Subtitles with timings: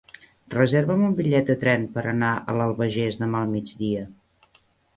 [0.53, 4.05] Reserva'm un bitllet de tren per anar a l'Albagés demà al migdia.